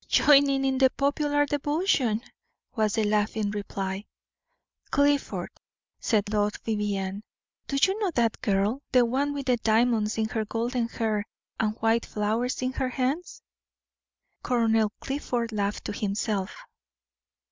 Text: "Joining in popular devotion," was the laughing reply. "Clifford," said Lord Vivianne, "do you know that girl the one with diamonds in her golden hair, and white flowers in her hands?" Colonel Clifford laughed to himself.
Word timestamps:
"Joining 0.07 0.65
in 0.65 0.79
popular 0.97 1.45
devotion," 1.45 2.23
was 2.75 2.93
the 2.93 3.03
laughing 3.03 3.51
reply. 3.51 4.05
"Clifford," 4.89 5.51
said 5.99 6.33
Lord 6.33 6.55
Vivianne, 6.65 7.21
"do 7.67 7.77
you 7.79 7.99
know 7.99 8.09
that 8.15 8.41
girl 8.41 8.81
the 8.91 9.05
one 9.05 9.31
with 9.31 9.45
diamonds 9.61 10.17
in 10.17 10.27
her 10.29 10.43
golden 10.43 10.87
hair, 10.87 11.27
and 11.59 11.75
white 11.81 12.07
flowers 12.07 12.63
in 12.63 12.73
her 12.73 12.89
hands?" 12.89 13.43
Colonel 14.41 14.91
Clifford 15.01 15.51
laughed 15.51 15.85
to 15.85 15.91
himself. 15.93 16.51